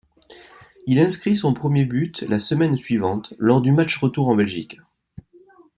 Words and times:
Il 0.87 0.97
inscrit 0.97 1.35
son 1.35 1.53
premier 1.53 1.85
but 1.85 2.23
la 2.23 2.39
semaine 2.39 2.75
suivante 2.75 3.35
lors 3.37 3.61
du 3.61 3.71
match 3.71 3.97
retour 3.97 4.29
en 4.29 4.35
Belgique. 4.35 4.79